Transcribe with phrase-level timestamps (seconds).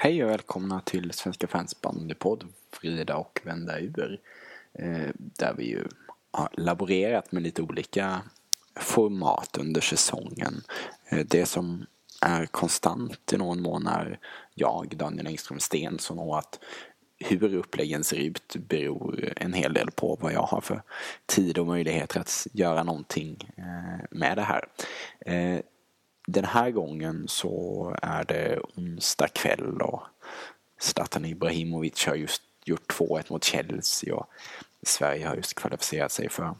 [0.00, 2.44] Hej och välkomna till Svenska fans bandypodd
[2.80, 4.20] Vrida och vända ur.
[4.72, 5.84] Eh, där vi ju
[6.30, 8.22] har laborerat med lite olika
[8.76, 10.62] format under säsongen.
[11.08, 11.86] Eh, det som
[12.20, 14.18] är konstant i någon mån är
[14.54, 16.58] jag, Daniel Engström Stensson och att
[17.18, 20.82] hur uppläggen ser ut beror en hel del på vad jag har för
[21.26, 24.64] tid och möjligheter att göra någonting eh, med det här.
[26.30, 30.02] Den här gången så är det onsdag kväll och
[30.80, 34.26] Zlatan Ibrahimovic har just gjort 2-1 mot Chelsea och
[34.82, 36.54] Sverige har just kvalificerat sig för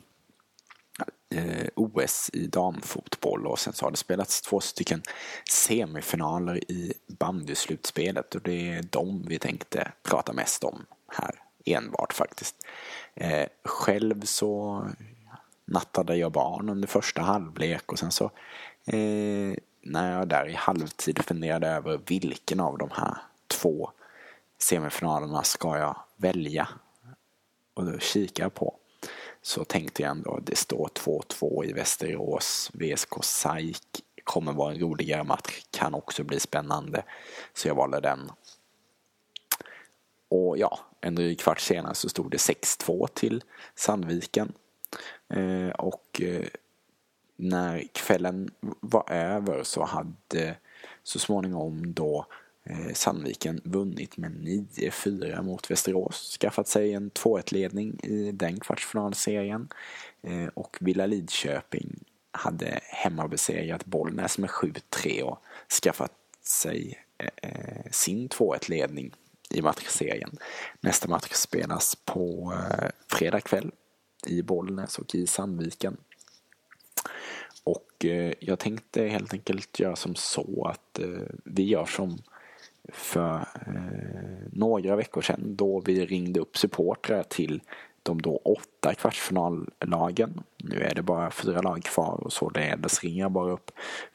[1.34, 5.02] eh, OS i damfotboll och sen så har det spelats två stycken
[5.50, 12.56] semifinaler i bandyslutspelet och det är de vi tänkte prata mest om här enbart faktiskt.
[13.14, 14.84] Eh, själv så
[15.68, 18.30] nattade jag barn under första halvlek och sen så
[18.88, 23.90] eh, när jag där i halvtid funderade över vilken av de här två
[24.58, 26.68] semifinalerna ska jag välja
[27.74, 28.78] och då kikar jag på
[29.42, 32.70] så tänkte jag ändå att det står 2-2 i Västerås.
[32.74, 37.02] VSK SAIK kommer vara en roligare match, kan också bli spännande.
[37.54, 38.30] Så jag valde den.
[40.28, 43.42] Och ja, en dryg kvart senare så stod det 6-2 till
[43.74, 44.52] Sandviken.
[45.28, 46.46] Eh, och eh,
[47.38, 48.50] när kvällen
[48.80, 50.56] var över så hade
[51.02, 52.26] så småningom då
[52.64, 56.38] eh, Sandviken vunnit med 9-4 mot Västerås.
[56.40, 59.68] Skaffat sig en 2-1-ledning i den kvartsfinalserien.
[60.22, 65.38] Eh, och Villa Lidköping hade hemmabesegrat Bollnäs med 7-3 och
[65.82, 66.12] skaffat
[66.42, 69.14] sig eh, sin 2-1-ledning
[69.50, 70.38] i matchserien.
[70.80, 72.52] Nästa match spelas på
[73.12, 73.70] fredag kväll
[74.26, 75.96] i Bollnäs och i Sandviken.
[77.64, 82.18] Och eh, jag tänkte helt enkelt göra som så att eh, vi gör som
[82.92, 83.36] för
[83.66, 87.60] eh, några veckor sedan då vi ringde upp supportrar till
[88.02, 90.40] de då åtta kvartsfinallagen.
[90.56, 93.70] Nu är det bara fyra lag kvar och således ringer jag bara upp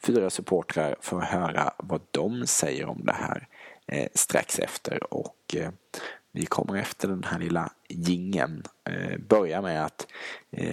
[0.06, 3.48] fyra supportrar för att höra vad de säger om det här
[3.86, 5.14] eh, strax efter.
[5.14, 5.70] Och eh,
[6.32, 10.06] vi kommer efter den här lilla gingen eh, börja med att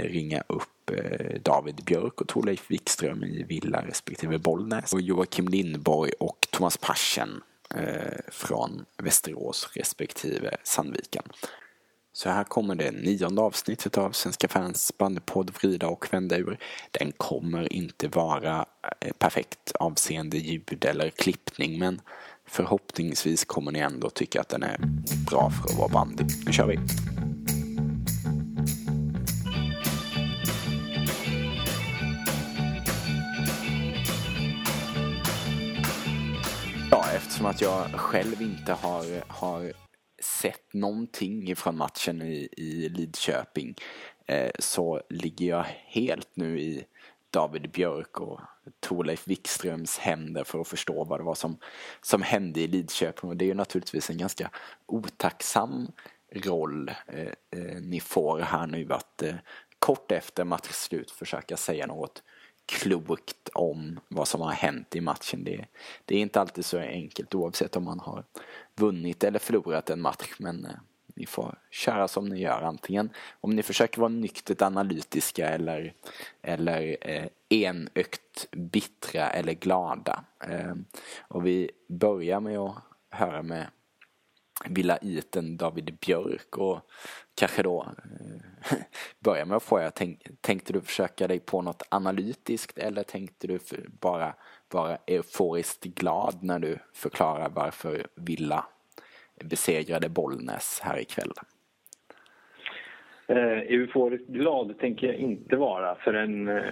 [0.04, 6.12] ringa upp Eh, David Björk och Torleif Wikström i Villa respektive Bollnäs och Joakim Lindborg
[6.20, 7.42] och Thomas Paschen
[7.76, 11.24] eh, från Västerås respektive Sandviken.
[12.14, 16.58] Så här kommer det nionde avsnittet av Svenska fans bandypodd Vrida och vända ur.
[16.92, 18.66] Den kommer inte vara
[19.00, 22.02] eh, perfekt avseende ljud eller klippning men
[22.52, 24.78] Förhoppningsvis kommer ni ändå tycka att den är
[25.30, 26.24] bra för att vara bandy.
[26.46, 26.80] Nu kör vi!
[37.16, 39.74] Eftersom att jag själv inte har, har
[40.22, 43.76] sett någonting från matchen i, i Lidköping
[44.26, 46.86] eh, så ligger jag helt nu i
[47.30, 48.42] David Björk och
[48.80, 51.58] Torleif Wikströms händer för att förstå vad det var som,
[52.02, 53.30] som hände i Lidköping.
[53.30, 54.52] Och det är ju naturligtvis en ganska
[54.86, 55.92] otacksam
[56.32, 59.36] roll eh, eh, ni får här nu att eh,
[59.80, 62.24] kort efter matchslut försöka säga något
[62.72, 65.44] klokt om vad som har hänt i matchen.
[65.44, 65.66] Det,
[66.06, 68.24] det är inte alltid så enkelt oavsett om man har
[68.76, 70.36] vunnit eller förlorat en match.
[70.40, 70.72] Men eh,
[71.16, 73.10] ni får köra som ni gör antingen
[73.42, 75.94] om ni försöker vara nyktert analytiska eller,
[76.42, 80.24] eller eh, enögt bittra eller glada.
[80.48, 80.76] Eh,
[81.22, 82.76] och vi börjar med att
[83.10, 83.68] höra med
[84.70, 86.80] Villa Iten David Björk och
[87.36, 88.78] kanske då eh,
[89.20, 93.60] börja med att fråga, tänk, tänkte du försöka dig på något analytiskt eller tänkte du
[94.00, 94.34] bara
[94.72, 98.66] vara euforiskt glad när du förklarar varför Villa
[99.44, 101.32] besegrade Bollnäs här ikväll?
[103.28, 106.64] Eh, euforiskt glad tänker jag inte vara förrän eh,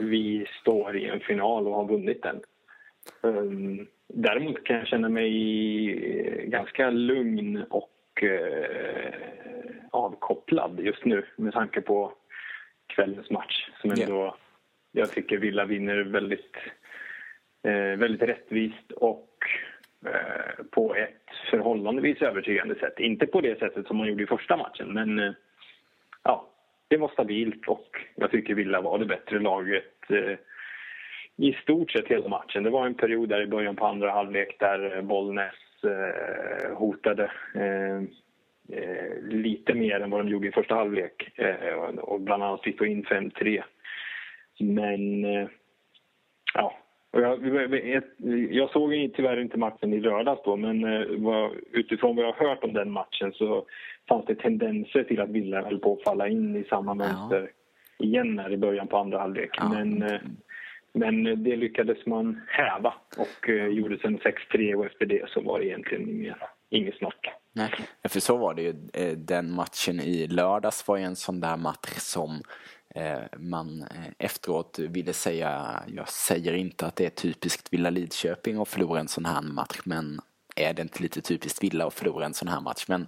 [0.00, 2.40] vi står i en final och har vunnit den.
[3.20, 9.14] Um, däremot kan jag känna mig ganska lugn och eh,
[9.90, 12.12] avkopplad just nu med tanke på
[12.86, 14.34] kvällens match som ändå yeah.
[14.92, 16.56] jag tycker Villa vinner väldigt,
[17.62, 19.26] eh, väldigt rättvist och
[20.06, 22.98] Eh, på ett förhållandevis övertygande sätt.
[22.98, 25.32] Inte på det sättet som man gjorde i första matchen, men eh,
[26.22, 26.48] ja,
[26.88, 30.38] det var stabilt och jag tycker Villa var det bättre laget eh,
[31.40, 32.62] i stort sett hela matchen.
[32.62, 35.54] Det var en period där i början på andra halvlek där Bollnäs
[36.74, 37.30] hotade
[39.22, 41.30] lite mer än vad de gjorde i första halvlek
[41.98, 43.62] och bland annat fick få in 5-3.
[44.58, 45.22] Men
[46.54, 46.74] ja,
[47.10, 47.38] Och jag,
[48.50, 50.82] jag såg tyvärr inte matchen i lördags då, men
[51.24, 53.66] vad, utifrån vad jag har hört om den matchen så
[54.08, 57.50] fanns det tendenser till att Villa höll på att falla in i samma mönster
[57.98, 58.04] ja.
[58.06, 59.50] igen här i början på andra halvlek.
[59.52, 59.68] Ja.
[59.68, 60.04] Men,
[60.92, 65.58] men det lyckades man häva och eh, gjorde sen 6-3 och efter det så var
[65.58, 66.36] det egentligen inget,
[66.70, 67.26] inget snack.
[67.52, 67.70] Nej,
[68.08, 68.74] för så var det ju.
[68.94, 72.42] Eh, den matchen i lördags var ju en sån där match som
[72.94, 73.84] eh, man
[74.18, 79.08] efteråt ville säga, jag säger inte att det är typiskt Villa Lidköping att förlora en
[79.08, 80.20] sån här match, men
[80.56, 82.84] är det inte lite typiskt Villa att förlora en sån här match?
[82.88, 83.06] Men,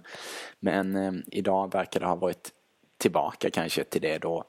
[0.59, 2.51] men idag verkar det ha varit
[2.97, 4.43] tillbaka kanske till det då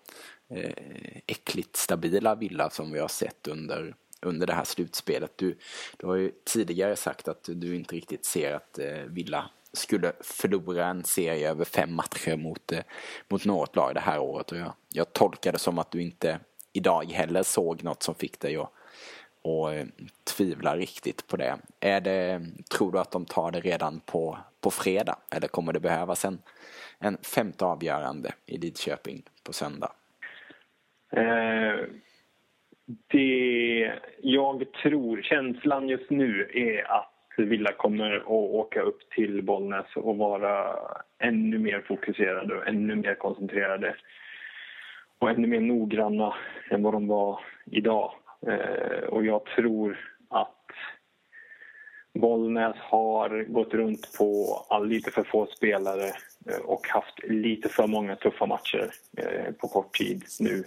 [0.49, 5.33] Eh, äckligt stabila Villa som vi har sett under, under det här slutspelet.
[5.37, 5.59] Du,
[5.97, 10.87] du har ju tidigare sagt att du inte riktigt ser att eh, Villa skulle förlora
[10.87, 12.83] en serie över fem matcher mot, eh,
[13.29, 14.53] mot något lag det här året.
[14.53, 16.41] Och jag, jag tolkar det som att du inte
[16.73, 18.71] idag heller såg något som fick dig att
[19.43, 19.93] och tvivlar
[20.25, 21.59] tvivla riktigt på det.
[21.81, 22.47] Är det.
[22.71, 26.43] Tror du att de tar det redan på, på fredag eller kommer det behövas en,
[26.99, 29.93] en femte avgörande i Lidköping på söndag?
[31.17, 31.81] Eh,
[33.09, 39.97] det jag tror, känslan just nu är att Villa kommer att åka upp till Bollnäs
[39.97, 40.77] och vara
[41.19, 43.97] ännu mer fokuserade och ännu mer koncentrerade
[45.19, 46.35] och ännu mer noggranna
[46.71, 48.13] än vad de var idag.
[48.47, 49.99] Eh, och jag tror
[50.31, 50.71] att
[52.15, 56.07] Bollnäs har gått runt på lite för få spelare
[56.51, 60.65] eh, och haft lite för många tuffa matcher eh, på kort tid nu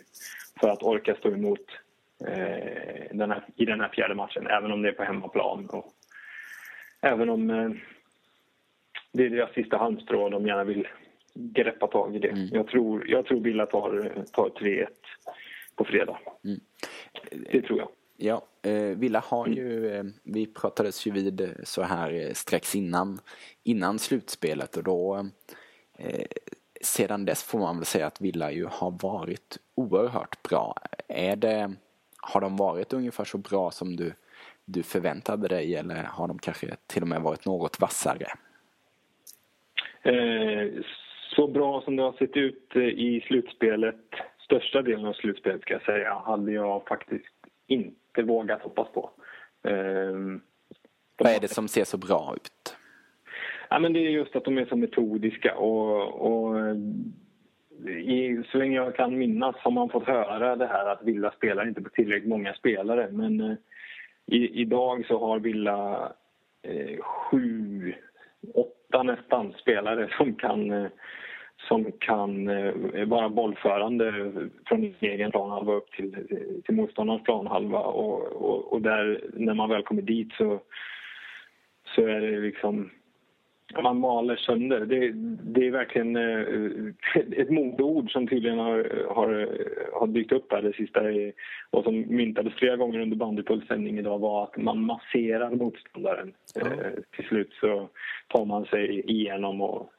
[0.60, 1.66] för att orka stå emot
[3.12, 5.70] den här, i den här fjärde matchen, även om det är på hemmaplan.
[5.70, 5.94] Och
[7.02, 7.70] Även om eh,
[9.12, 10.88] det är deras sista halmstrå och de gärna vill
[11.34, 12.28] greppa tag i det.
[12.28, 12.48] Mm.
[12.52, 14.88] Jag tror, jag tror Villa tar, tar 3-1
[15.76, 16.20] på fredag.
[16.46, 16.60] Mm.
[17.52, 17.90] Det tror jag.
[18.18, 18.42] Ja, eh,
[18.96, 23.20] Villa har ju, eh, vi pratades ju vid så här eh, strax innan,
[23.64, 25.28] innan slutspelet och då
[25.98, 26.26] eh,
[26.82, 30.76] sedan dess får man väl säga att Villa ju har varit oerhört bra.
[31.08, 31.74] Är det,
[32.18, 34.14] har de varit ungefär så bra som du
[34.68, 38.28] du förväntade dig eller har de kanske till och med varit något vassare?
[40.02, 40.82] Eh,
[41.36, 44.06] så bra som det har sett ut eh, i slutspelet,
[44.40, 47.34] största delen av slutspelet ska jag säga, hade jag faktiskt
[47.68, 49.10] inte vågat hoppas på.
[49.64, 50.16] Eh,
[51.18, 52.78] Vad är det som ser så bra ut?
[53.70, 56.56] Ja, men det är just att de är så metodiska och, och
[57.90, 61.68] i, så länge jag kan minnas har man fått höra det här att Villa spelar
[61.68, 63.10] inte på tillräckligt många spelare.
[63.12, 63.58] Men
[64.26, 66.12] i, idag så har Villa
[66.62, 67.94] eh, sju,
[68.54, 70.90] åtta nästan spelare som kan, eh,
[71.58, 74.32] som kan eh, vara bollförande
[74.66, 76.28] från egen planhalva upp till,
[76.66, 77.80] till motståndarens planhalva.
[77.80, 80.60] Och, och, och där, när man väl kommer dit så,
[81.96, 82.90] så är det liksom
[83.84, 84.86] man maler sönder.
[84.86, 85.12] Det,
[85.54, 89.50] det är verkligen eh, ett modeord som tydligen har, har,
[90.00, 91.02] har dykt upp här det sista
[91.70, 96.34] och som myntades flera gånger under bandypulssändning idag var att man masserar motståndaren.
[96.62, 97.04] Mm.
[97.16, 97.90] till slut så
[98.28, 99.92] tar man sig igenom och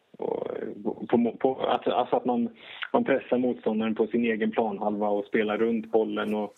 [1.08, 2.48] på, på, att, alltså att man,
[2.92, 6.54] man pressar motståndaren på sin egen planhalva och spelar runt bollen och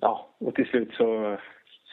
[0.00, 1.38] ja, och till slut så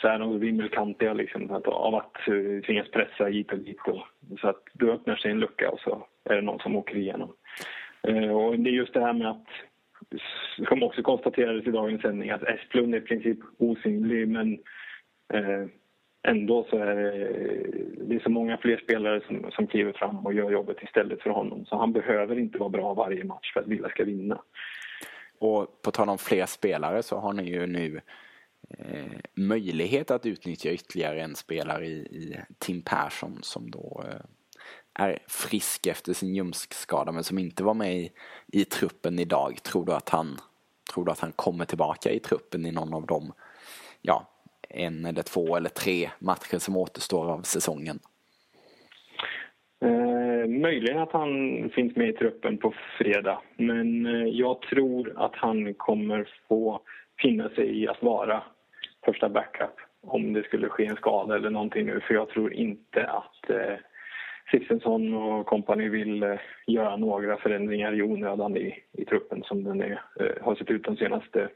[0.01, 3.77] så är de vimmelkantiga liksom, av att eh, tvingas pressa hit och dit.
[3.85, 4.03] Och,
[4.39, 7.33] så att då öppnar sig en lucka och så är det någon som åker igenom.
[8.03, 9.47] Eh, och det är just det här med att,
[10.67, 14.53] som också konstaterades i dagens sändning, att Esplund är i princip osynlig men
[15.33, 15.65] eh,
[16.27, 17.11] ändå så är det,
[18.07, 21.29] det är så många fler spelare som, som kliver fram och gör jobbet istället för
[21.29, 21.65] honom.
[21.65, 24.41] Så han behöver inte vara bra varje match för att Villa ska vinna.
[25.39, 28.01] Och på tal om fler spelare så har ni ju nu
[28.69, 34.21] eh, möjlighet att utnyttja ytterligare en spelare i, i Tim Persson som då eh,
[34.93, 38.11] är frisk efter sin ljumskskada men som inte var med i,
[38.47, 39.63] i truppen idag.
[39.63, 40.37] Tror du, att han,
[40.93, 43.33] tror du att han kommer tillbaka i truppen i någon av de
[44.01, 44.27] ja,
[44.69, 47.99] en eller två eller tre matcher som återstår av säsongen?
[49.81, 51.29] Eh, möjligen att han
[51.69, 56.81] finns med i truppen på fredag men eh, jag tror att han kommer få
[57.21, 58.43] finna sig i att vara
[59.05, 61.99] första backup om det skulle ske en skada eller någonting nu.
[61.99, 63.75] För jag tror inte att eh,
[64.51, 69.81] Sixtensson och kompani vill eh, göra några förändringar i onödan i, i truppen som den
[69.81, 71.49] är, eh, har sett ut de senaste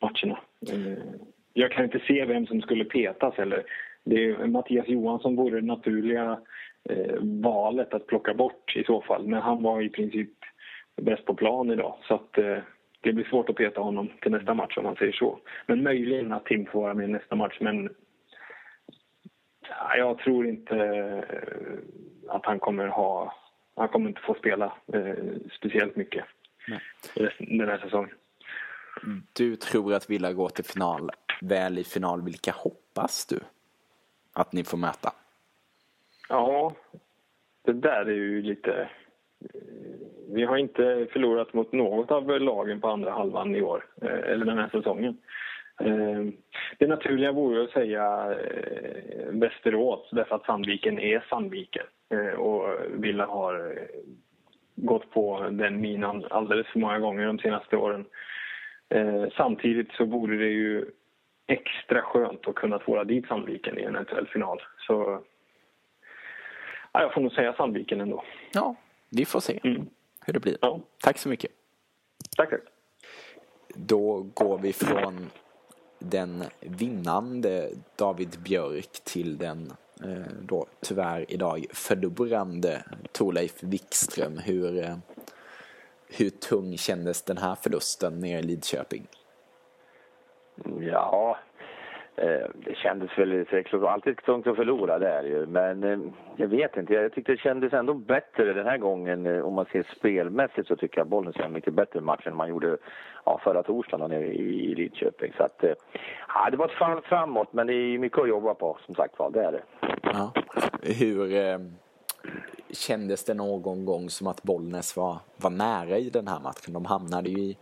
[0.00, 0.38] matcherna.
[0.72, 0.98] Eh,
[1.52, 3.64] jag kan inte se vem som skulle petas heller.
[4.04, 6.40] Det är, Mattias Johansson vore det naturliga
[6.88, 9.26] eh, valet att plocka bort i så fall.
[9.26, 10.30] Men han var i princip
[11.02, 11.94] bäst på plan idag.
[12.02, 12.58] Så att, eh,
[13.00, 15.38] det blir svårt att peta honom till nästa match om man säger så.
[15.66, 17.56] Men möjligen att Tim får vara med nästa match.
[17.60, 17.90] Men
[19.68, 21.24] ja, jag tror inte eh,
[22.28, 23.34] att han kommer ha...
[23.76, 25.14] Han kommer inte få spela eh,
[25.58, 26.24] speciellt mycket
[26.68, 26.80] Nej.
[27.38, 28.10] den här säsongen.
[29.36, 32.22] Du tror att Villa går till final, väl i final.
[32.22, 33.40] Vilka hoppas du
[34.32, 35.12] att ni får möta?
[36.28, 36.74] Ja,
[37.62, 38.88] det där är ju lite...
[40.32, 44.44] Vi har inte förlorat mot något av lagen på andra halvan i år, eh, eller
[44.46, 45.18] den här säsongen.
[45.80, 46.26] Eh,
[46.78, 51.86] det naturliga vore att säga eh, Västerås därför att Sandviken är Sandviken
[52.36, 53.78] och Villa har
[54.74, 58.04] gått på den minan alldeles för många gånger de senaste åren.
[59.36, 60.90] Samtidigt så borde det ju
[61.50, 64.62] extra skönt att kunna tvåla dit Sandviken i en eventuell final.
[64.78, 65.22] Så
[66.92, 68.24] ja, jag får nog säga Sandviken ändå.
[68.52, 68.74] Ja,
[69.08, 69.86] vi får se mm.
[70.26, 70.56] hur det blir.
[70.60, 70.80] Ja.
[71.02, 71.50] Tack så mycket.
[72.36, 72.60] Tack, tack.
[73.74, 75.30] Då går vi från
[75.98, 79.72] den vinnande David Björk till den
[80.04, 84.38] eh, då tyvärr idag förlorande Torleif Wikström.
[84.38, 84.96] Hur, eh,
[86.08, 89.06] hur tung kändes den här förlusten nere i Lidköping?
[90.80, 91.38] Ja,
[92.16, 95.46] eh, det kändes väl säkert alltid tungt att förlora där ju.
[95.46, 95.98] Men eh,
[96.36, 99.26] jag vet inte, jag tyckte det kändes ändå bättre den här gången.
[99.26, 102.48] Eh, om man ser spelmässigt så tycker jag bollen ser mycket bättre match än man
[102.48, 102.76] gjorde
[103.24, 105.32] ja, förra torsdagen i Lidköping.
[105.36, 105.64] Så att,
[106.28, 109.18] ja, det var ett fall framåt men det är mycket att jobba på som sagt
[109.18, 109.62] var, det är det.
[110.02, 110.32] Ja.
[110.82, 111.58] Hur eh,
[112.70, 116.74] kändes det någon gång som att Bollnäs var, var nära i den här matchen?
[116.74, 117.56] De hamnade ju i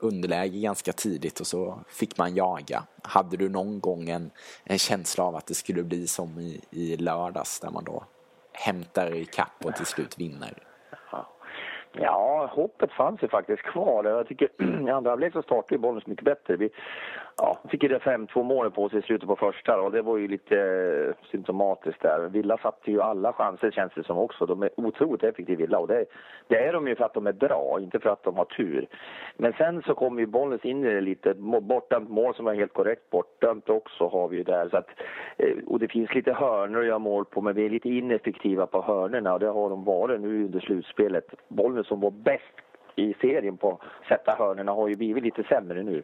[0.00, 2.82] underläge ganska tidigt och så fick man jaga.
[3.02, 4.30] Hade du någon gång en,
[4.64, 8.04] en känsla av att det skulle bli som i, i lördags där man då
[8.52, 10.54] hämtar i kapp och till slut vinner?
[11.92, 14.04] Ja, hoppet fanns ju faktiskt kvar.
[14.04, 14.48] Jag tycker
[14.88, 16.56] i andra halvlek så startade bollen så mycket bättre.
[16.56, 16.70] Vi
[17.42, 20.16] ja, fick ju det 5-2 målet på sig i slutet på första och det var
[20.16, 22.28] ju lite eh, symptomatiskt där.
[22.28, 24.46] Villa satte ju alla chanser känns det som också.
[24.46, 26.04] De är otroligt effektiva Villa och det,
[26.48, 28.86] det, är de ju för att de är bra, inte för att de har tur.
[29.36, 31.34] Men sen så kommer ju bollen in i det lite.
[31.60, 34.68] Bortdömt mål som var helt korrekt bortdömt också har vi ju där.
[34.68, 34.88] Så att,
[35.36, 38.66] eh, och det finns lite hörnor att göra mål på men vi är lite ineffektiva
[38.66, 41.24] på hörnorna och det har de varit nu under slutspelet.
[41.48, 42.69] Bollen som var bäst
[43.00, 46.02] i serien på att sätta hörnorna har ju blivit lite sämre nu.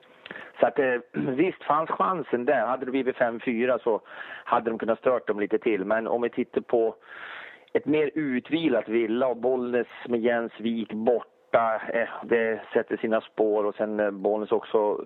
[0.61, 2.67] Så att eh, visst fanns chansen där.
[2.67, 4.01] Hade det blivit 5-4 så
[4.45, 5.85] hade de kunnat stört dem lite till.
[5.85, 6.95] Men om vi tittar på
[7.73, 11.81] ett mer utvilat Villa och Bollnäs med Jens Wik borta.
[11.89, 15.05] Eh, det sätter sina spår och sen eh, Bollnäs också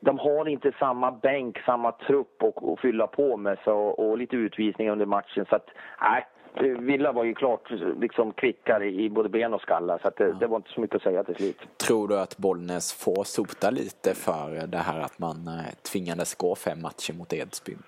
[0.00, 4.92] de har inte samma bänk, samma trupp att fylla på med så, och lite utvisningar
[4.92, 5.46] under matchen.
[5.48, 5.66] Så att,
[6.00, 10.24] nej, Eh, Villa var ju klart liksom kvickare i både ben och skallar så det,
[10.24, 10.32] ja.
[10.40, 11.58] det, var inte så mycket att säga till slut.
[11.76, 16.54] Tror du att Bollnäs får sota lite för det här att man eh, tvingades gå
[16.54, 17.82] fem matcher mot Edsbyn?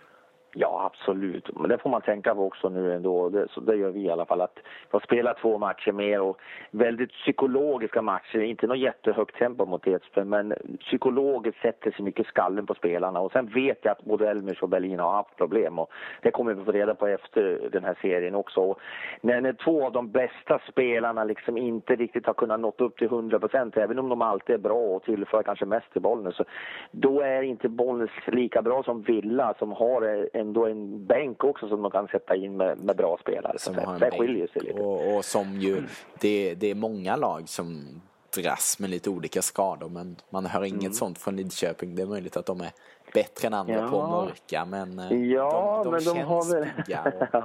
[0.93, 1.59] Absolut.
[1.59, 3.29] Men det får man tänka på också nu ändå.
[3.29, 4.41] Det, så det gör vi i alla fall.
[4.41, 8.39] Att vi har spelat två matcher mer och väldigt psykologiska matcher.
[8.39, 13.21] Inte något jättehögt tempo mot Edsbyn, men psykologiskt sätter sig mycket skallen på spelarna.
[13.21, 15.91] Och sen vet jag att både Elmers och Berlin har haft problem och
[16.23, 18.61] det kommer vi få reda på efter den här serien också.
[18.61, 18.81] Och
[19.21, 23.07] när, när två av de bästa spelarna liksom inte riktigt har kunnat nå upp till
[23.07, 26.45] 100 procent, även om de alltid är bra och tillför kanske mest till bollen, så
[26.91, 31.83] då är inte Bollnäs lika bra som Villa som har ändå en bänk också som
[31.83, 33.59] de kan sätta in med, med bra spelare.
[33.59, 34.81] Som så det skiljer sig lite.
[34.81, 35.83] Och, och som ju,
[36.21, 38.01] det, det är många lag som
[38.37, 40.93] dras med lite olika skador men man hör inget mm.
[40.93, 41.95] sånt från Lidköping.
[41.95, 42.71] Det är möjligt att de är
[43.15, 43.89] bättre än andra ja.
[43.89, 46.69] på mörka men eh, ja, de, de men känns de har väl...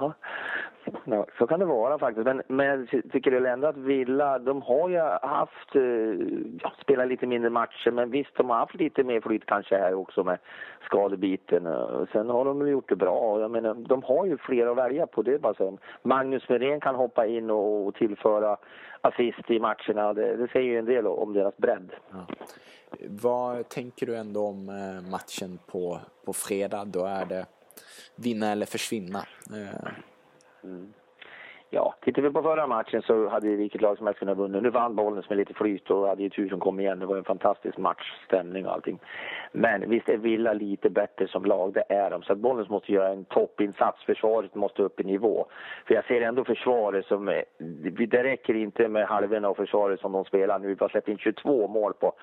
[0.03, 0.13] Och...
[1.03, 2.25] Ja, så kan det vara faktiskt.
[2.25, 5.81] Men, men jag tycker ändå att Villa, de har ju haft, eh,
[6.61, 9.93] ja, spelat lite mindre matcher, men visst, de har haft lite mer flyt kanske här
[9.93, 10.37] också med
[10.85, 11.65] skadebiten.
[11.65, 13.41] Eh, sen har de gjort det bra.
[13.41, 15.77] Jag menar, de har ju fler att välja på, det är bara så.
[16.01, 18.57] Magnus Merén kan hoppa in och tillföra
[19.01, 20.13] assist i matcherna.
[20.13, 21.91] Det, det säger ju en del om deras bredd.
[22.11, 22.25] Ja.
[23.09, 26.85] Vad tänker du ändå om eh, matchen på, på fredag?
[26.85, 27.45] Då är det
[28.15, 29.19] vinna eller försvinna.
[30.63, 30.93] Mm.
[31.69, 34.59] Ja, tittar vi på förra matchen så hade vilket lag som helst kunnat vinna.
[34.59, 36.99] Nu vann bollen med lite flyt och hade ju tur som kom igen.
[36.99, 38.99] Det var en fantastisk matchstämning och allting.
[39.51, 42.23] Men visst är Villa lite bättre som lag, det är de.
[42.23, 44.03] Så att Bollnäs måste göra en toppinsats.
[44.05, 45.45] Försvaret måste upp i nivå.
[45.87, 47.29] För jag ser ändå försvaret som...
[47.29, 47.41] Eh,
[48.07, 50.67] det räcker inte med halvorna av försvaret som de spelar nu.
[50.67, 52.13] Vi har släppt in 22 mål på,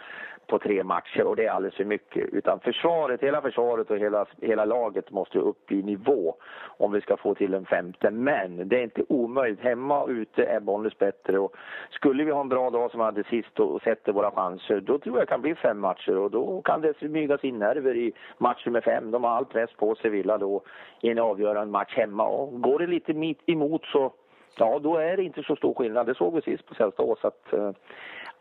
[0.47, 2.29] på tre matcher och det är alldeles för mycket.
[2.33, 6.35] Utan försvaret, hela försvaret och hela, hela laget måste upp i nivå
[6.79, 8.11] om vi ska få till en femte.
[8.11, 9.61] Men det är inte omöjligt.
[9.61, 11.57] Hemma och ute är Bollnäs bättre och
[11.91, 14.99] skulle vi ha en bra dag som vi hade sist och sätter våra chanser, då
[14.99, 18.13] tror jag det kan bli fem matcher och då kan det smygas in nerver i
[18.39, 19.11] match nummer fem.
[19.11, 20.63] De har all press på sig, Villa då,
[21.01, 22.27] i en avgörande match hemma.
[22.27, 24.13] Och går det lite emot så
[24.59, 26.07] Ja, då är det inte så stor skillnad.
[26.07, 27.71] Det såg vi sist på Sällstad att eh,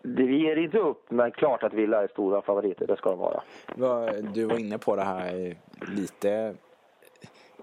[0.06, 3.42] vi ger inte upp, men klart att Villa är stora favoriter, det ska de vara.
[4.34, 5.56] Du var inne på det här
[5.96, 6.56] lite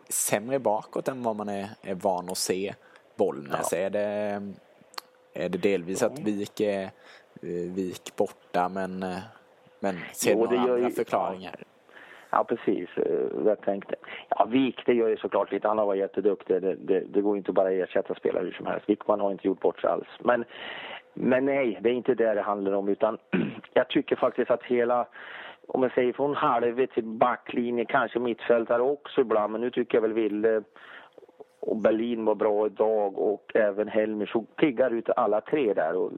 [0.08, 2.74] sämre bakåt än vad man är, är van att se
[3.16, 3.72] Bollnäs.
[3.72, 3.78] Ja.
[3.78, 4.00] Är, det,
[5.34, 6.90] är det delvis att Vik är eh,
[7.74, 9.18] Vik borta, men, eh,
[9.80, 11.54] men ser du några andra ju, förklaringar?
[12.30, 12.44] Ja.
[12.44, 12.88] Precis.
[12.96, 13.94] Eh, jag tänkte.
[14.28, 15.68] Ja, Wik, det gör ju såklart lite.
[15.68, 16.62] Han har varit jätteduktig.
[16.62, 18.88] Det, det, det går inte bara att ersätta spelare hur som helst.
[18.88, 20.08] Wickman har inte gjort bort sig alls.
[20.20, 20.44] Men,
[21.14, 22.88] men nej, det är inte det det handlar om.
[22.88, 23.18] Utan
[23.74, 25.06] jag tycker faktiskt att hela,
[25.66, 29.52] om jag säger från halv till backlinje, kanske mittfältare också ibland.
[29.52, 30.62] Men nu tycker jag väl Ville
[31.60, 36.12] och Berlin var bra idag och även Helmer såg piggare ut alla tre där och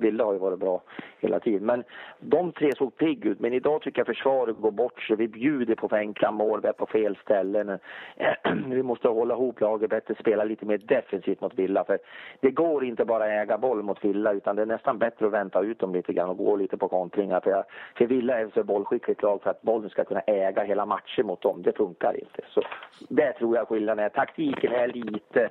[0.00, 0.82] Ville har ju varit bra
[1.20, 1.66] hela tiden.
[1.66, 1.84] Men
[2.20, 3.40] de tre såg pigg ut.
[3.40, 5.16] Men idag tycker jag försvaret går bort sig.
[5.16, 7.78] Vi bjuder på enkla mål, vi är på fel ställen.
[8.66, 11.84] Vi måste hålla ihop laget bättre, spela lite mer defensivt mot Villa.
[11.84, 11.98] För
[12.40, 15.32] det går inte bara att äga boll mot Villa utan det är nästan bättre att
[15.32, 17.40] vänta ut dem lite grann och gå lite på kontringar.
[17.40, 17.64] För,
[17.98, 21.26] för Villa är ett så bollskickligt lag för att bollen ska kunna äga hela matchen
[21.26, 21.62] mot dem.
[21.62, 22.42] Det funkar inte.
[22.48, 22.62] Så
[23.08, 24.08] det tror jag skillnaden är.
[24.08, 25.50] Taktiken är lite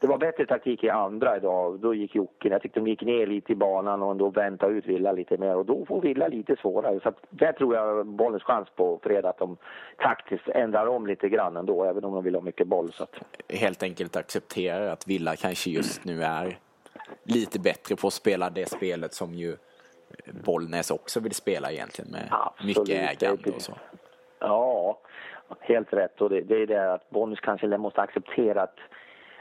[0.00, 1.80] det var bättre taktik i andra idag.
[1.80, 4.86] Då gick Jocke, jag tyckte de gick ner lite i banan och då väntade ut
[4.86, 7.00] Villa lite mer och då får Villa lite svårare.
[7.02, 9.56] Så där tror jag bollens chans på fredag att de
[9.96, 12.92] taktiskt ändrar om lite grann ändå, även om de vill ha mycket boll.
[12.92, 13.14] Så att...
[13.48, 16.58] Helt enkelt acceptera att Villa kanske just nu är
[17.22, 19.56] lite bättre på att spela det spelet som ju
[20.44, 22.78] Bollnäs också vill spela egentligen med Absolut.
[22.78, 23.72] mycket ägande och så.
[24.38, 24.98] Ja,
[25.60, 26.20] helt rätt.
[26.20, 28.78] Och det, det är det att Bollnäs kanske måste acceptera att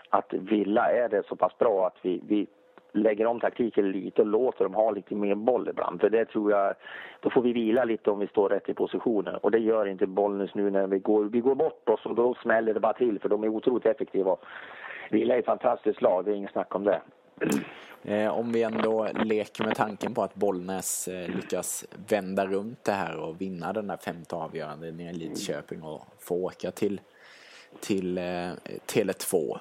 [0.10, 2.48] att Villa är det så pass bra att vi, vi
[2.92, 6.02] lägger om taktiken lite och låter dem ha lite mer boll ibland.
[6.02, 6.74] För det tror jag,
[7.20, 9.36] då får vi vila lite om vi står rätt i positionen.
[9.36, 12.34] Och det gör inte Bollnäs nu när vi går, vi går bort oss och då
[12.34, 14.36] smäller det bara till för de är otroligt effektiva.
[15.12, 17.02] Villa är ett fantastiskt lag, det är inget snack om det.
[18.06, 22.92] Eh, om vi ändå leker med tanken på att Bollnäs eh, lyckas vända runt det
[22.92, 27.02] här och vinna den där femte avgörande nere i Lidköping och få åka till,
[27.80, 28.52] till eh,
[28.88, 29.60] Tele2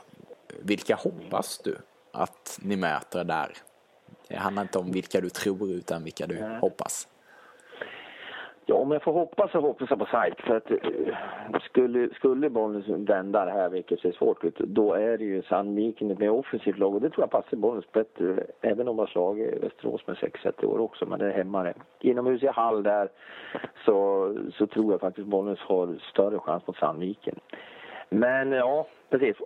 [0.63, 1.79] vilka hoppas du
[2.13, 3.57] att ni möter där?
[4.29, 7.09] Det handlar inte om vilka du tror utan vilka du hoppas.
[8.67, 10.41] Ja, om jag får hoppas så hoppas jag på SAIK.
[10.41, 15.19] För att eh, skulle, skulle Bollnäs vända det här, vilket ser svårt ut, då är
[15.19, 18.47] det ju Sandviken ett mer offensivt lag och det tror jag passar Bollnäs bättre.
[18.61, 21.73] Även om de har slagit Västerås med 6-1 i år också, men det är hemma
[22.01, 23.09] Inomhus i Hall där
[23.85, 27.39] så, så tror jag faktiskt Bollnäs har större chans mot Sandviken.
[28.09, 29.37] Men ja, precis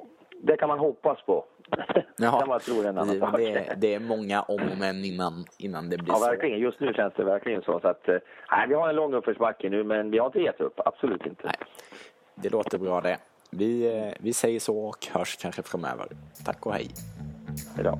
[0.42, 1.44] det kan man hoppas på.
[2.16, 2.40] Jaha.
[2.40, 3.36] kan man tro en annan sak.
[3.36, 6.26] Det, det, är många om och men innan, innan det blir ja, så.
[6.26, 6.58] verkligen.
[6.58, 7.80] Just nu känns det verkligen så.
[7.80, 8.16] så att, eh,
[8.50, 10.80] nej, vi har en lång uppförsbacke nu, men vi har inte gett upp.
[10.84, 11.44] Absolut inte.
[11.44, 11.54] Nej.
[12.34, 13.18] Det låter bra det.
[13.50, 16.06] Vi, eh, vi säger så och hörs kanske framöver.
[16.44, 16.88] Tack och hej.
[17.76, 17.98] Hejdå.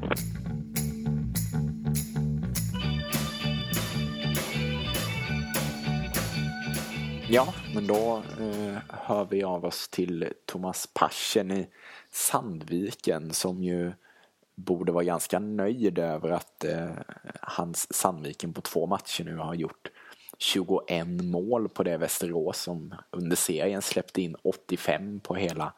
[7.31, 11.69] Ja, men då eh, hör vi av oss till Thomas Paschen i
[12.11, 13.93] Sandviken som ju
[14.55, 16.91] borde vara ganska nöjd över att eh,
[17.41, 19.91] hans Sandviken på två matcher nu har gjort
[20.38, 25.73] 21 mål på det Västerås som under serien släppte in 85 på hela,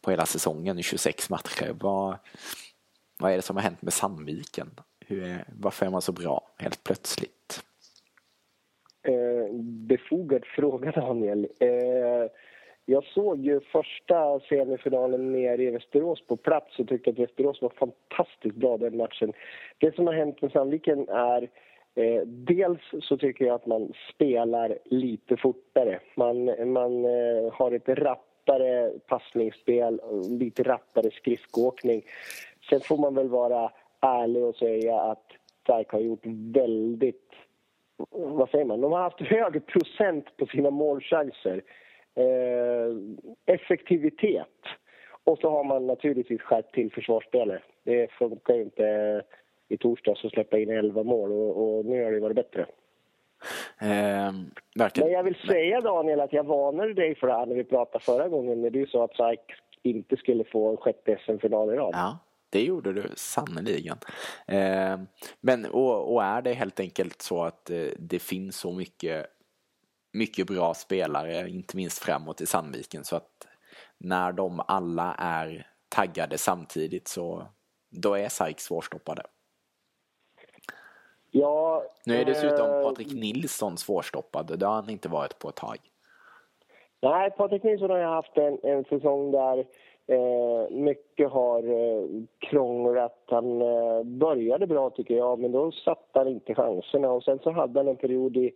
[0.00, 1.76] på hela säsongen i 26 matcher.
[1.80, 2.18] Vad,
[3.18, 4.70] vad är det som har hänt med Sandviken?
[5.00, 7.37] Hur är, varför är man så bra helt plötsligt?
[9.02, 9.54] Eh,
[9.88, 11.48] befogad fråga Daniel.
[11.60, 12.30] Eh,
[12.84, 17.70] jag såg ju första semifinalen nere i Västerås på plats och tyckte att Västerås var
[17.70, 19.32] fantastiskt bra den matchen.
[19.78, 21.48] Det som har hänt med Sandviken är
[21.94, 26.00] eh, dels så tycker jag att man spelar lite fortare.
[26.14, 32.02] Man, man eh, har ett rappare passningsspel, lite rappare skridskoåkning.
[32.70, 35.26] Sen får man väl vara ärlig och säga att
[35.62, 37.32] Stark har gjort väldigt...
[38.10, 38.80] Vad säger man?
[38.80, 41.62] De har haft hög procent på sina målchanser
[42.14, 44.46] eh, effektivitet.
[45.24, 47.62] Och så har man naturligtvis skärpt till försvarsspelet.
[47.84, 49.22] Det funkar ju inte
[49.68, 52.66] i torsdags att släppa in 11 mål och, och nu har det varit bättre.
[53.80, 54.32] Eh,
[55.04, 58.04] Men jag vill säga Daniel att jag varnade dig för det här när vi pratade
[58.04, 59.40] förra gången när du sa att SAIK
[59.82, 61.90] inte skulle få en sjätte SM-final i rad.
[61.92, 62.18] Ja.
[62.50, 63.98] Det gjorde du sannerligen.
[64.46, 65.00] Eh,
[65.40, 69.26] men och, och, är det helt enkelt så att eh, det finns så mycket,
[70.12, 73.46] mycket bra spelare, inte minst framåt i Sandviken, så att
[73.98, 77.46] när de alla är taggade samtidigt så
[77.90, 79.22] då är SAIK svårstoppade.
[81.30, 84.58] Ja, nu är dessutom eh, Patrik Nilsson svårstoppad.
[84.58, 85.76] Det har han inte varit på ett tag.
[87.00, 89.66] Nej, Patrik Nilsson har haft en, en säsong där
[90.08, 92.04] eh, mycket har eh,
[92.38, 93.22] krånglat.
[93.26, 97.10] Han eh, började bra tycker jag, men då satte han inte chanserna.
[97.10, 98.52] Och sen så hade han en period i,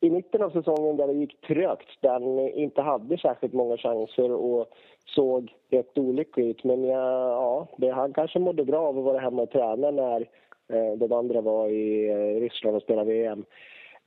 [0.00, 4.32] i mitten av säsongen där det gick trögt, där han inte hade särskilt många chanser
[4.32, 4.68] och
[5.06, 6.64] såg rätt olycklig ut.
[6.64, 10.20] Men ja, ja det, han kanske mådde bra av att vara hemma och träna när
[10.68, 13.44] eh, de andra var i eh, Ryssland och spelade VM.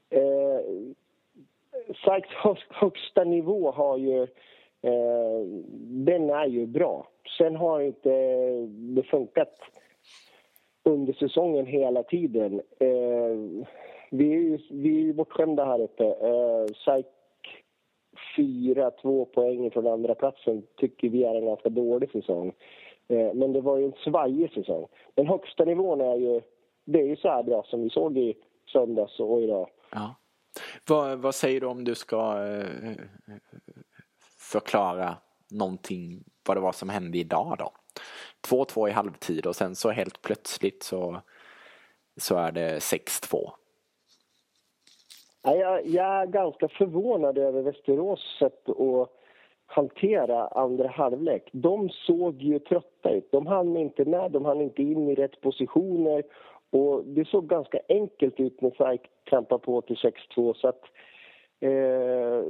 [0.10, 0.60] Eh,
[1.88, 4.28] Sykes högsta nivå har ju,
[4.82, 5.46] eh,
[6.08, 7.08] den är ju bra.
[7.38, 8.10] Sen har inte
[8.68, 9.60] det funkat
[10.84, 12.62] under säsongen hela tiden.
[12.80, 13.66] Eh,
[14.12, 16.06] vi är ju vi är bortskämda här uppe.
[16.06, 17.10] Eh, Syke
[18.38, 22.54] fyra, två poäng från andra platsen tycker vi är en ganska dålig säsong.
[23.08, 24.88] Eh, men det var ju en svajig säsong.
[25.16, 26.42] Den högsta nivån är ju,
[26.86, 28.36] det är ju så här bra som vi såg i
[28.74, 29.70] söndags och idag.
[29.92, 30.16] Ja.
[30.90, 32.92] Vad, vad säger du om du ska eh,
[34.52, 35.18] förklara
[35.52, 37.72] någonting, vad det var som hände idag då?
[38.50, 41.22] 2-2 i halvtid och sen så helt plötsligt så,
[42.18, 43.50] så är det 6-2.
[45.44, 49.10] Jag, jag är ganska förvånad över Västerås sätt att
[49.66, 51.50] hantera andra halvlek.
[51.52, 53.32] De såg ju trötta ut.
[53.32, 56.24] De hann inte med, de hann inte in i rätt positioner.
[56.70, 60.54] Och det såg ganska enkelt ut när Sark trampade på till 6-2.
[60.54, 60.82] Så att,
[61.60, 62.44] eh,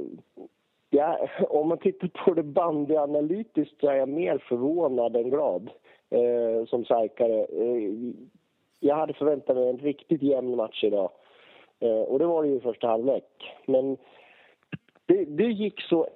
[0.90, 5.70] ja, om man tittar på det bandyanalytiskt så är jag mer förvånad än glad
[6.10, 7.44] eh, som SAIKare.
[7.44, 7.92] Eh,
[8.80, 11.10] jag hade förväntat mig en riktigt jämn match idag.
[11.80, 13.54] Eh, och det var det ju i första halvlek.
[13.66, 13.96] Men
[15.06, 16.08] det, det gick så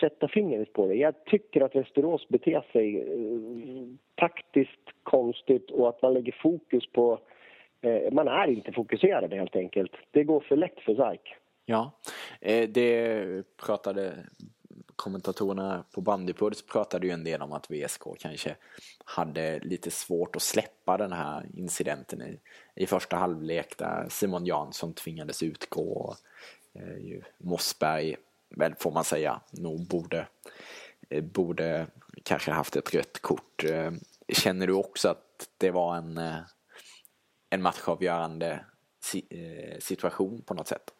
[0.00, 0.94] sätta fingret på det.
[0.94, 7.18] Jag tycker att Västerås beter sig eh, taktiskt konstigt och att man lägger fokus på...
[7.84, 9.92] Eh, man är inte fokuserad helt enkelt.
[10.10, 11.34] Det går för lätt för SAIK.
[11.66, 11.90] Ja,
[12.40, 14.14] eh, det pratade
[14.96, 18.56] kommentatorerna på Bandypuls pratade ju en del om att VSK kanske
[19.04, 22.38] hade lite svårt att släppa den här incidenten i,
[22.74, 26.16] i första halvlek där Simon Jansson tvingades utgå och
[26.74, 28.16] eh, Mossberg
[28.56, 30.26] väl får man säga nog borde,
[31.10, 31.86] eh, borde
[32.22, 33.64] kanske haft ett rött kort.
[33.64, 33.92] Eh,
[34.28, 36.38] känner du också att det var en, eh,
[37.50, 38.60] en matchavgörande
[39.30, 40.94] eh, situation på något sätt?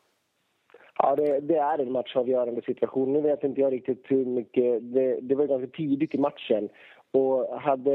[0.99, 3.13] Ja, det, det, är en matchavgörande situation.
[3.13, 4.93] Nu vet inte jag riktigt hur mycket...
[4.95, 6.69] Det, det var ganska tidigt i matchen.
[7.11, 7.93] Och hade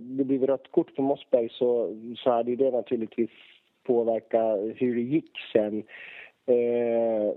[0.00, 3.30] det blivit rött kort på Mossberg så, så hade det naturligtvis
[3.82, 5.82] påverkat hur det gick sen.
[6.46, 7.34] Eh,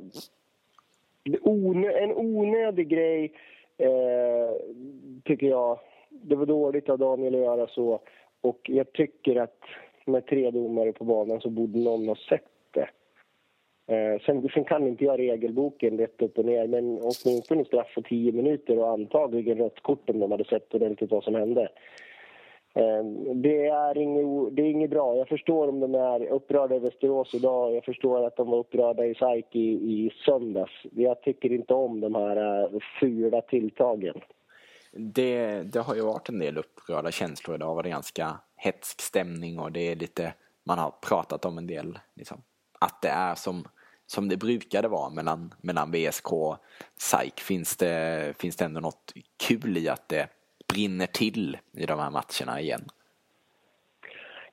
[2.04, 3.34] en onödig grej,
[3.78, 4.56] eh,
[5.23, 5.80] tycker jag.
[6.10, 7.99] Det var dåligt av Daniel att göra så.
[8.41, 9.60] Och jag tycker att
[10.06, 12.89] med tre domare på banan så borde någon ha sett det.
[13.88, 18.02] Eh, sen, sen kan inte jag regelboken rätt upp och ner men åtminstone straff för
[18.02, 21.70] tio minuter och antagligen rött kort om de hade sett ordentligt vad som hände.
[22.76, 23.04] Eh,
[23.36, 25.15] det är, inget, det är inget bra.
[25.15, 27.76] Jag förstår om de är upprörda i Västerås idag.
[27.76, 30.74] Jag förstår att de var upprörda i SAIK i, i söndags.
[30.96, 34.22] Jag tycker inte om de här eh, fula tilltagen.
[34.95, 37.69] Det, det har ju varit en del upprörda känslor idag.
[37.69, 41.99] Det var ganska hetsk stämning och det är lite, man har pratat om en del,
[42.15, 42.41] liksom,
[42.79, 43.67] att det är som,
[44.08, 46.58] som det brukade vara mellan, mellan VSK och
[46.97, 47.39] SAIK.
[47.39, 50.27] Finns det, finns det ändå något kul i att det
[50.67, 52.89] brinner till i de här matcherna igen?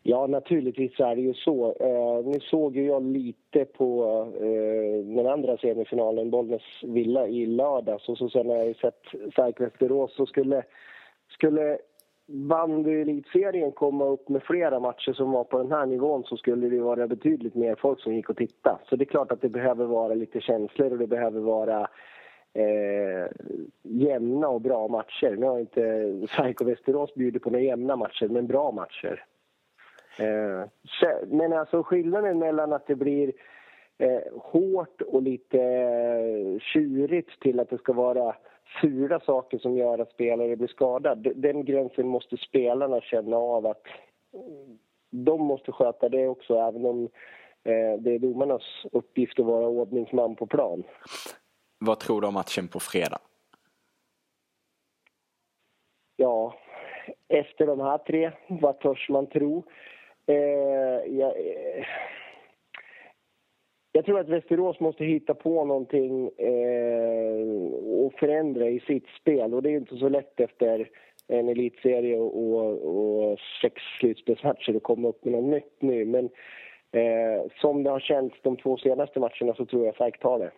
[0.03, 1.75] Ja, naturligtvis är det ju så.
[1.81, 4.05] Eh, nu såg ju jag lite på
[4.41, 8.09] eh, den andra semifinalen, Bollnäs-Villa, i lördags.
[8.09, 9.03] Och så sen har jag sett
[9.37, 10.62] SAIK Västerås så skulle,
[11.29, 11.79] skulle
[12.27, 16.81] bandy-elitserien komma upp med flera matcher som var på den här nivån så skulle det
[16.81, 18.79] vara betydligt mer folk som gick och tittade.
[18.88, 21.81] Så det är klart att det behöver vara lite känslor och det behöver vara
[22.55, 23.27] eh,
[23.83, 25.37] jämna och bra matcher.
[25.38, 29.25] Nu har inte SAIK Västerås bjudit på några jämna matcher, men bra matcher.
[30.18, 30.68] Eh,
[31.27, 33.33] men alltså skillnaden mellan att det blir
[33.98, 38.37] eh, hårt och lite eh, tjurigt till att det ska vara
[38.81, 41.33] fula saker som gör att spelare blir skadade.
[41.35, 43.83] Den gränsen måste spelarna känna av att
[45.11, 47.09] de måste sköta det också, även om
[47.98, 50.83] det är domarnas uppgift att vara ordningsman på plan.
[51.79, 53.18] Vad tror du om matchen på fredag?
[56.22, 56.55] ja,
[57.29, 59.64] efter de här tre, vad törs man tro?
[60.26, 61.87] Eh, jag, eh,
[63.92, 67.72] jag tror att Västerås måste hitta på någonting eh,
[68.04, 69.54] och förändra i sitt spel.
[69.54, 70.90] Och det är inte så lätt efter
[71.28, 76.04] en elitserie och, och, sex slutspelsmatcher att komma upp med något nytt nu.
[76.04, 76.24] Men
[76.92, 80.52] eh, som det har känts de två senaste matcherna så tror jag FAIK tar det.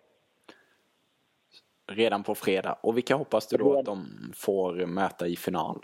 [1.91, 2.77] Redan på fredag.
[2.83, 5.79] Och vilka hoppas du då att de får möta i final?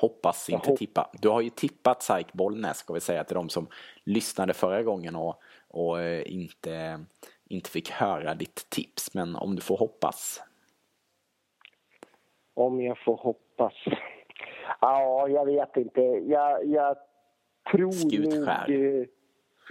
[0.00, 1.10] Hoppas, inte tippa.
[1.12, 3.66] Du har ju tippat SAIK Bollnäs, ska vi säga till de som
[4.04, 7.04] lyssnade förra gången och, och eh, inte,
[7.48, 9.14] inte fick höra ditt tips.
[9.14, 10.42] Men om du får hoppas?
[12.54, 13.74] Om jag får hoppas?
[14.80, 16.00] Ja, jag vet inte.
[16.00, 16.96] Jag, jag
[17.72, 18.68] tror Skutskär.
[18.68, 19.06] nog...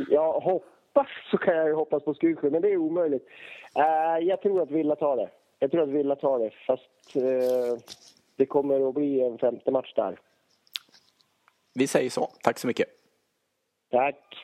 [0.10, 3.28] Ja, hoppas så kan jag ju hoppas på Skutskär, men det är omöjligt.
[3.78, 5.30] Uh, jag tror att Villa tar det.
[5.60, 7.16] Jag tror att Villa tar det, fast
[8.40, 10.20] det kommer att bli en femte match där.
[11.74, 12.32] Vi säger så.
[12.44, 12.88] Tack så mycket.
[13.92, 14.36] Tack.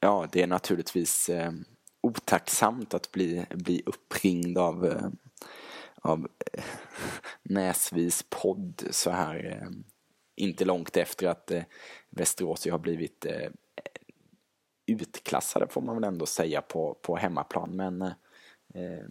[0.00, 1.52] Ja, det är naturligtvis eh,
[2.00, 5.08] otacksamt att bli, bli uppringd av, eh,
[6.02, 6.64] av eh,
[7.42, 9.68] Näsvis podd så här eh,
[10.36, 11.62] inte långt efter att eh,
[12.10, 13.50] Västerås har blivit eh,
[14.86, 17.76] utklassade får man väl ändå säga på, på hemmaplan.
[17.76, 18.02] Men
[18.74, 19.06] eh,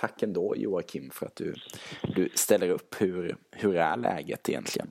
[0.00, 1.54] tack ändå Joakim för att du,
[2.02, 2.94] du ställer upp.
[3.00, 4.90] Hur, hur är läget egentligen?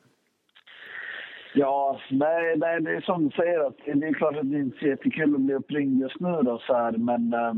[1.53, 3.67] Ja, nej, nej, det är som du säger.
[3.67, 6.41] Att det är klart att det inte är så jättekul att bli uppringd just nu.
[6.41, 7.53] Då, så här, men äh,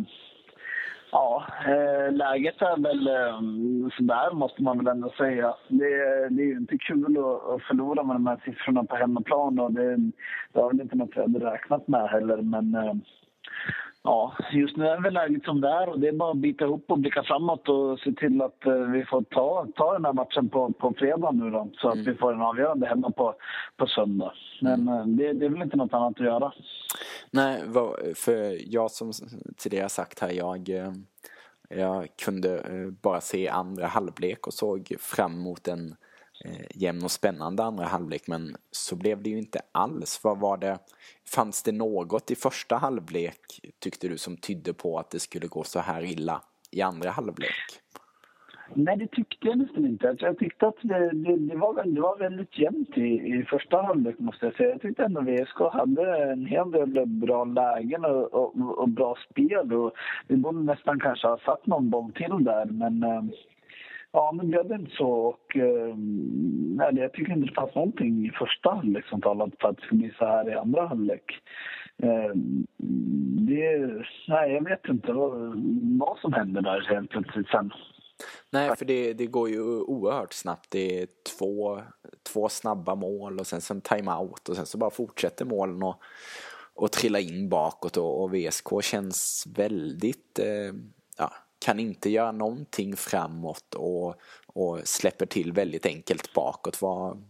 [1.12, 5.56] ja, äh, läget är väl eh, äh, sådär, måste man väl ändå säga.
[5.68, 5.90] Det,
[6.30, 9.60] det är ju inte kul att, att, förlora med de här siffrorna på hemmaplan.
[9.60, 9.96] Och det,
[10.54, 12.38] det har väl inte något jag hade räknat med heller.
[12.38, 12.76] Men
[14.08, 16.66] ja, just nu är väl läget som det är och det är bara att bita
[16.66, 20.14] ihop och blicka framåt och se till att eh, vi får ta, ta den här
[20.14, 22.02] matchen på, på fredag nu då, så mm.
[22.02, 23.36] att vi får en avgörande hemma på,
[23.78, 24.34] på söndag.
[24.62, 26.54] Men eh, det, det är väl inte något annat att göra.
[27.32, 27.62] Nej,
[28.16, 29.12] för jag som
[29.58, 30.92] tidigare sagt här, jag, eh,
[31.70, 32.62] jag kunde
[33.02, 35.96] bara se andra halvlek och såg fram emot en
[36.46, 40.20] Eh, jämn och spännande andra halvlek men så blev det ju inte alls.
[40.24, 40.78] Vad var det?
[41.36, 43.42] Fanns det något i första halvlek
[43.80, 47.82] tyckte du som tydde på att det skulle gå så här illa i andra halvlek?
[48.74, 50.10] Nej, det tyckte jag nästan inte.
[50.10, 53.82] Alltså, jag tyckte att det, det, det, var, det var väldigt jämnt i, i första
[53.82, 54.70] halvlek, måste jag säga.
[54.70, 59.74] Jag tyckte ändå VSK hade en hel del bra lägen och, och, och bra spel.
[59.74, 59.92] Och
[60.28, 63.24] vi borde nästan kanske ha satt någon boll till där, men eh,
[64.12, 65.10] Ja, men blev det inte så.
[65.10, 65.96] Och, eh,
[66.78, 69.84] nej, jag tycker inte det fanns någonting i första halvlek som talade för att det
[69.84, 71.24] skulle bli så här i andra halvlek.
[72.04, 72.32] Eh,
[73.48, 73.78] det,
[74.28, 75.32] nej, jag vet inte vad,
[76.00, 77.72] vad som hände där helt plötsligt sen.
[78.52, 80.72] Nej, för det, det går ju oerhört snabbt.
[80.72, 81.82] Det är två,
[82.34, 86.02] två snabba mål och sen en timeout och sen så bara fortsätter målen och,
[86.76, 90.74] och trilla in bakåt och, och VSK känns väldigt eh,
[91.66, 94.16] kan inte göra någonting framåt och,
[94.48, 96.82] och släpper till väldigt enkelt bakåt.
[96.82, 97.24] Vad,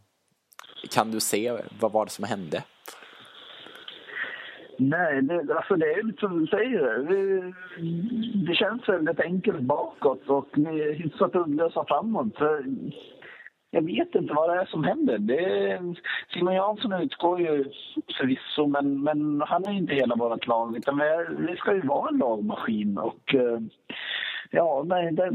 [0.92, 2.63] kan du se vad var det som hände?
[4.80, 6.98] Nej, det, alltså det är lite som du säger.
[6.98, 7.54] Det,
[8.48, 12.34] det känns väldigt enkelt bakåt och vi är hyfsat uddlösa framåt
[13.78, 15.18] jag vet inte vad det är som händer.
[15.18, 15.80] Det,
[16.34, 17.63] Simon Jansson utgår ju
[18.18, 20.78] förvisso, men, men han är inte hela vårt lag.
[20.78, 21.02] Utan
[21.48, 22.98] vi, ska ju vara en lagmaskin.
[22.98, 23.60] Och, eh,
[24.52, 25.32] Ja, nej, det,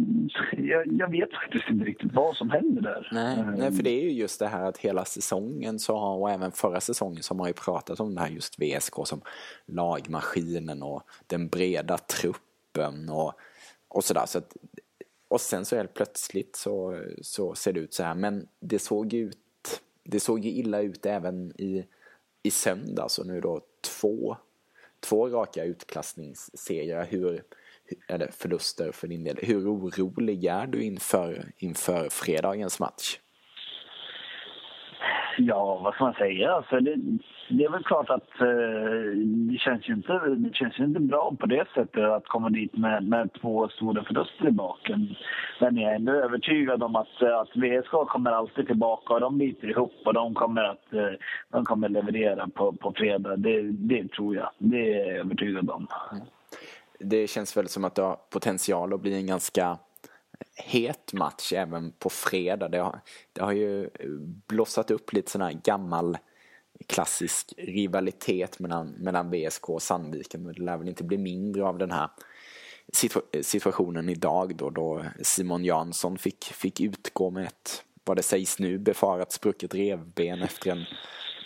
[0.53, 3.09] jag, jag, vet faktiskt inte riktigt vad som händer där.
[3.13, 6.31] Nej, nej, för det är ju just det här att hela säsongen så har, och
[6.31, 9.21] även förra säsongen så har man ju pratat om det här just VSK som
[9.67, 13.33] lagmaskinen och den breda truppen och,
[13.89, 14.27] och sådär.
[14.27, 14.57] Så att,
[15.33, 18.15] och sen så helt plötsligt så, så ser det ut så här.
[18.15, 19.39] Men det såg ut,
[20.05, 21.87] det såg ju illa ut även i,
[22.43, 24.37] i söndags alltså och nu då två,
[25.01, 27.07] två raka utklassningsserier.
[27.11, 27.45] Hur,
[28.09, 29.39] eller förluster för din del.
[29.43, 33.19] Hur orolig är du inför, inför fredagens match?
[35.39, 36.53] Ja, vad ska man säga?
[36.53, 36.97] Alltså det,
[37.49, 41.37] det är väl klart att eh, det, känns ju inte, det känns ju inte bra
[41.41, 45.15] på det sättet att komma dit med, med två stora förluster i baken.
[45.61, 49.39] Men jag är ändå övertygad om att, eh, att VSK kommer alltid tillbaka och de
[49.39, 51.13] biter ihop och de kommer att eh,
[51.51, 53.37] de kommer leverera på, på fredag.
[53.37, 54.51] Det, det tror jag.
[54.59, 55.87] Det är jag övertygad om.
[56.13, 56.25] Mm
[57.05, 59.79] det känns väl som att det har potential att bli en ganska
[60.57, 62.69] het match även på fredag.
[62.69, 63.01] Det har,
[63.33, 63.91] det har ju
[64.47, 66.19] blossat upp lite sån här gammal
[66.87, 70.43] klassisk rivalitet mellan, mellan VSK och Sandviken.
[70.43, 72.09] Men det lär väl inte bli mindre av den här
[73.43, 78.79] situationen idag då, då Simon Jansson fick, fick utgå med ett, vad det sägs nu,
[78.79, 80.85] befarat sprucket revben efter en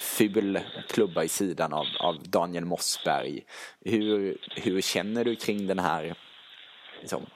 [0.01, 3.45] ful klubba i sidan av, av Daniel Mossberg.
[3.81, 6.19] Hur, hur känner du kring den här,
[7.01, 7.27] liksom,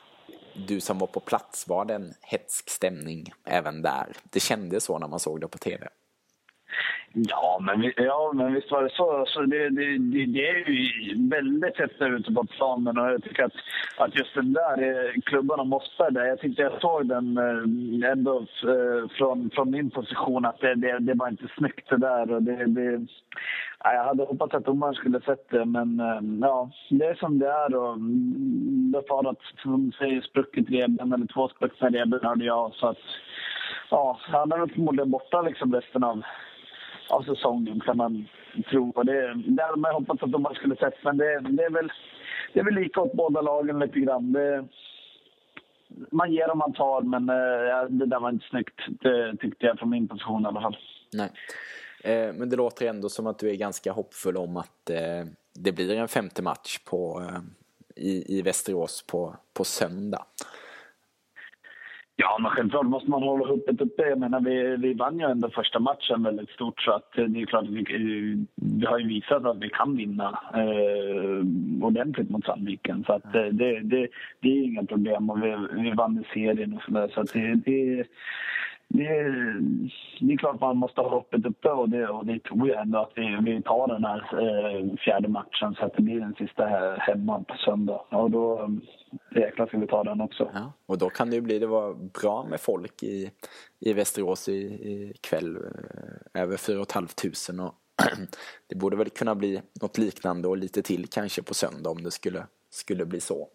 [0.55, 4.07] du som var på plats, var det en hetsk stämning även där?
[4.33, 5.89] Det kändes så när man såg det på tv.
[7.13, 9.19] Ja, men, ja, men visst var det så.
[9.19, 13.45] Alltså, det, det, det, det är ju väldigt hett ute på planen och jag tycker
[13.45, 13.53] att,
[13.97, 18.11] att just den där eh, klubban och Mossberg där, jag tyckte jag såg den eh,
[18.11, 22.33] ändå eh, från, från min position att det, det, det var inte snyggt det där.
[22.33, 23.07] Och det, det,
[23.85, 27.39] ja, jag hade hoppats att domaren skulle sett det, men eh, ja, det är som
[27.39, 27.75] det är.
[27.75, 32.75] Och mm, befarat, som säger, sprucket revben eller två spruckna revben hörde jag.
[32.75, 32.99] Så att,
[33.91, 36.23] ja, han är väl förmodligen borta liksom resten av
[37.11, 38.29] av säsongen kan man
[38.71, 38.91] tro.
[38.91, 41.93] Och det, det hade man hoppats att de skulle sett, men det, det, är väl,
[42.53, 44.33] det är väl lika åt båda lagen lite grann.
[44.33, 44.65] Det,
[46.11, 48.81] man ger och man tar, men äh, det där var inte snyggt.
[48.89, 50.77] Det tyckte jag från min position i alla fall.
[51.13, 51.31] Nej.
[52.05, 55.73] Eh, men det låter ändå som att du är ganska hoppfull om att eh, det
[55.73, 57.41] blir en femte match på, eh,
[57.97, 60.25] i, i Västerås på, på söndag.
[62.23, 64.03] Ja, men självklart måste man hålla hoppet uppe.
[64.03, 67.47] Jag menar, vi, vi vann ju ändå första matchen väldigt stort så att det är
[67.47, 67.85] klart att vi,
[68.55, 71.45] vi har ju visat att vi kan vinna eh,
[71.87, 73.05] ordentligt mot Sandviken.
[73.07, 74.09] Så att det, det, det,
[74.41, 77.11] det är inga problem och vi, vi vann i serien och sådär.
[77.15, 78.05] Så att det, det,
[78.93, 79.09] det,
[80.21, 82.99] det är klart man måste ha hoppet uppe och det, och det tror jag ändå
[82.99, 86.67] att vi, vi tar den här eh, fjärde matchen så att det blir den sista
[86.67, 88.01] här hemma på söndag.
[88.11, 90.51] Och då eh, jäklar ska vi ta den också.
[90.55, 93.31] Ja, och då kan det ju bli, det var bra med folk i,
[93.81, 97.75] i Västerås i, i kväll, eh, över 4 500 och
[98.69, 102.11] det borde väl kunna bli något liknande och lite till kanske på söndag om det
[102.11, 103.49] skulle, skulle bli så.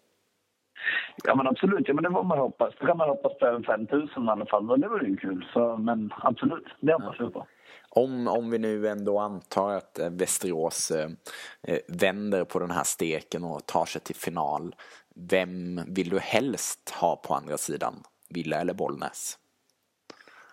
[1.24, 2.74] Ja men absolut, ja, men det får man hoppas.
[2.80, 5.16] Då kan man hoppas på över 5 000 i alla fall och det vore ju
[5.16, 5.46] kul.
[5.52, 7.46] Så, men absolut, det hoppas vi på.
[7.90, 11.10] Om, om vi nu ändå antar att eh, Västerås eh,
[11.62, 14.74] eh, vänder på den här steken och tar sig till final.
[15.14, 17.94] Vem vill du helst ha på andra sidan?
[18.28, 19.38] Villa eller Bollnäs?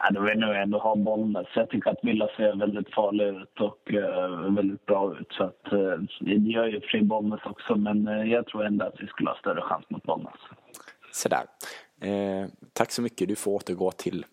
[0.06, 1.48] Ja, då vill nog ändå ha Bollnäs.
[1.56, 5.28] Jag tycker att Villa ser väldigt farlig ut och uh, väldigt bra ut.
[5.32, 8.96] Så att, uh, det gör ju fri Bollnäs också, men uh, jag tror ändå att
[9.00, 10.40] vi skulle ha större chans mot Bollnäs.
[11.12, 11.44] Sådär.
[12.02, 13.28] Eh, tack så mycket.
[13.28, 14.26] Du får återgå till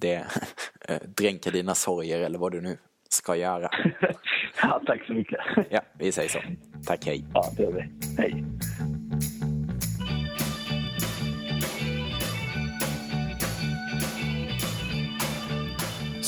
[0.00, 0.24] det.
[1.16, 2.76] dränka dina sorger eller vad du nu
[3.08, 3.68] ska göra.
[4.62, 5.40] ja, tack så mycket.
[5.70, 6.38] ja, vi säger så.
[6.86, 7.24] Tack, hej.
[7.34, 7.82] Ja, det gör vi.
[8.18, 8.44] Hej.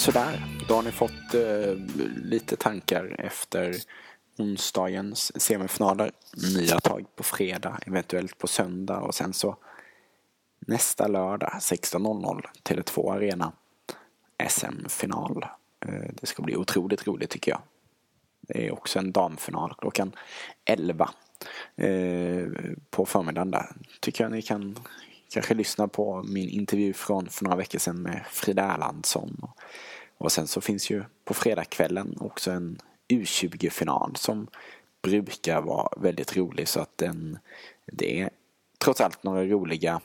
[0.07, 1.75] Sådär, då har ni fått eh,
[2.25, 3.77] lite tankar efter
[4.39, 6.13] onsdagens semifinaler.
[6.57, 9.57] Nya tag på fredag, eventuellt på söndag och sen så
[10.59, 13.53] nästa lördag 16.00 Tele2 Arena
[14.49, 15.47] SM-final.
[15.87, 17.61] Eh, det ska bli otroligt roligt tycker jag.
[18.41, 20.13] Det är också en damfinal klockan
[20.65, 21.11] 11
[21.77, 22.47] eh,
[22.91, 23.77] på förmiddagen där.
[24.01, 24.79] Tycker jag ni kan
[25.31, 29.49] kanske lyssna på min intervju från för några veckor sedan med Frida Erlandsson.
[30.19, 34.47] Och sen så finns ju på fredagskvällen också en U20-final som
[35.03, 36.69] brukar vara väldigt rolig.
[36.69, 37.39] Så att den,
[37.87, 38.31] det är
[38.79, 40.01] trots allt några roliga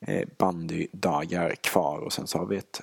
[0.00, 1.98] eh, bandydagar kvar.
[1.98, 2.80] Och sen så har vi ett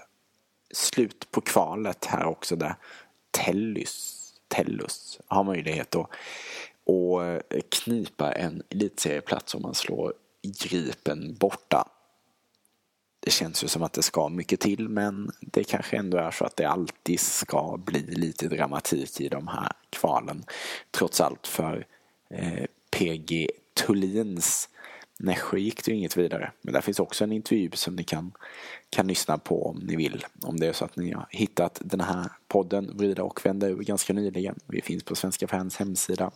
[0.74, 2.76] slut på kvalet här också där
[3.32, 6.10] Tellus, Tellus har möjlighet att
[6.84, 11.88] och eh, knipa en elitserieplats om man slår Gripen borta
[13.24, 16.46] det känns ju som att det ska mycket till men det kanske ändå är så
[16.46, 20.44] att det alltid ska bli lite dramatik i de här kvalen.
[20.92, 21.86] Trots allt för
[22.30, 24.70] eh, PG Tullins
[25.22, 26.52] Nässjö gick det ju inget vidare.
[26.62, 28.32] Men där finns också en intervju som ni kan,
[28.90, 30.26] kan lyssna på om ni vill.
[30.42, 33.78] Om det är så att ni har hittat den här podden Vrida och vända ur
[33.84, 34.60] ganska nyligen.
[34.66, 36.32] Vi finns på Svenska fans hemsida.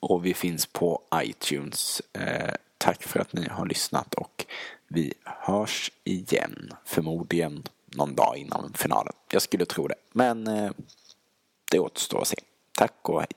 [0.00, 2.02] Och vi finns på iTunes.
[2.12, 4.46] Eh, tack för att ni har lyssnat och
[4.88, 9.12] vi hörs igen, förmodligen någon dag innan finalen.
[9.30, 10.70] Jag skulle tro det, men eh,
[11.70, 12.36] det återstår att se.
[12.78, 13.30] Tack och hej.